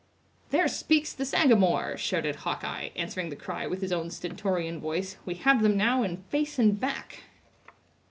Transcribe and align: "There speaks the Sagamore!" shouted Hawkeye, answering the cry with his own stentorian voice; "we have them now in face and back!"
"There 0.49 0.67
speaks 0.67 1.13
the 1.13 1.25
Sagamore!" 1.25 1.95
shouted 1.95 2.37
Hawkeye, 2.37 2.89
answering 2.95 3.29
the 3.29 3.35
cry 3.35 3.67
with 3.67 3.81
his 3.81 3.91
own 3.91 4.09
stentorian 4.09 4.79
voice; 4.79 5.17
"we 5.27 5.35
have 5.35 5.61
them 5.61 5.77
now 5.77 6.01
in 6.01 6.23
face 6.31 6.57
and 6.57 6.79
back!" 6.79 7.19